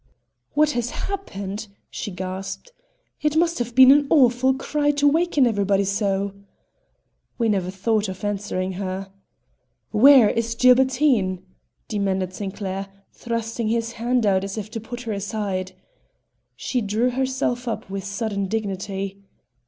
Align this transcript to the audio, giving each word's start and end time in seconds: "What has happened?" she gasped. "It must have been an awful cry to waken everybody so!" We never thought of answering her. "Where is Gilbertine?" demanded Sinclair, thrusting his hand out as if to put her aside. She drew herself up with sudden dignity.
"What 0.55 0.71
has 0.71 0.89
happened?" 0.89 1.67
she 1.91 2.09
gasped. 2.09 2.71
"It 3.21 3.35
must 3.37 3.59
have 3.59 3.75
been 3.75 3.91
an 3.91 4.07
awful 4.09 4.55
cry 4.55 4.89
to 4.89 5.07
waken 5.07 5.45
everybody 5.45 5.83
so!" 5.83 6.33
We 7.37 7.49
never 7.49 7.69
thought 7.69 8.09
of 8.09 8.23
answering 8.23 8.71
her. 8.81 9.11
"Where 9.91 10.27
is 10.31 10.55
Gilbertine?" 10.55 11.43
demanded 11.87 12.33
Sinclair, 12.33 12.87
thrusting 13.13 13.67
his 13.67 13.91
hand 13.91 14.25
out 14.25 14.43
as 14.43 14.57
if 14.57 14.71
to 14.71 14.79
put 14.79 15.01
her 15.03 15.13
aside. 15.13 15.73
She 16.55 16.81
drew 16.81 17.11
herself 17.11 17.67
up 17.67 17.87
with 17.87 18.03
sudden 18.03 18.47
dignity. 18.47 19.21